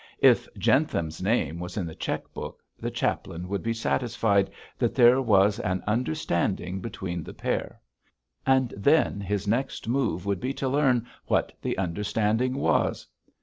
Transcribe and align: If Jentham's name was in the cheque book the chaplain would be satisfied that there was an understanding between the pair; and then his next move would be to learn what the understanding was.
If 0.23 0.47
Jentham's 0.57 1.21
name 1.21 1.59
was 1.59 1.77
in 1.77 1.85
the 1.85 1.93
cheque 1.93 2.33
book 2.33 2.63
the 2.79 2.89
chaplain 2.89 3.47
would 3.47 3.61
be 3.61 3.71
satisfied 3.75 4.49
that 4.79 4.95
there 4.95 5.21
was 5.21 5.59
an 5.59 5.83
understanding 5.85 6.79
between 6.81 7.21
the 7.21 7.35
pair; 7.35 7.79
and 8.43 8.73
then 8.75 9.19
his 9.21 9.47
next 9.47 9.87
move 9.87 10.25
would 10.25 10.39
be 10.39 10.53
to 10.55 10.67
learn 10.67 11.05
what 11.27 11.53
the 11.61 11.77
understanding 11.77 12.55
was. 12.55 13.05